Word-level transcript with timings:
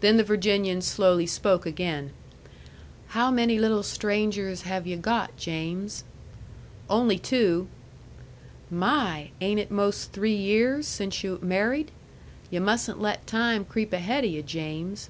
Then 0.00 0.18
the 0.18 0.22
Virginian 0.22 0.82
slowly 0.82 1.26
spoke 1.26 1.64
again: 1.64 2.10
"How 3.16 3.30
many 3.30 3.58
little 3.58 3.82
strangers 3.82 4.68
have 4.68 4.86
yu' 4.86 4.98
got, 4.98 5.34
James?" 5.38 6.04
"Only 6.90 7.18
two." 7.18 7.66
"My! 8.70 9.30
Ain't 9.40 9.58
it 9.58 9.70
most 9.70 10.12
three 10.12 10.36
years 10.36 10.86
since 10.86 11.24
yu' 11.24 11.38
maried? 11.40 11.86
Yu' 12.50 12.60
mustn't 12.60 13.00
let 13.00 13.26
time 13.26 13.64
creep 13.64 13.94
ahaid 13.94 14.24
o' 14.24 14.26
yu', 14.26 14.42
James." 14.42 15.08